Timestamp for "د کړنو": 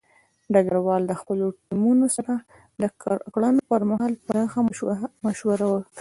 2.81-3.61